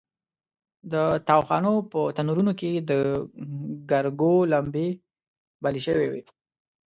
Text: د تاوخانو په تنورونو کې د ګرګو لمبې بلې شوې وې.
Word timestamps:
د 0.91 0.95
تاوخانو 1.27 1.73
په 1.91 1.99
تنورونو 2.15 2.53
کې 2.59 2.71
د 2.89 2.91
ګرګو 3.91 4.33
لمبې 4.51 4.87
بلې 5.63 5.81
شوې 5.87 6.07
وې. 6.11 6.23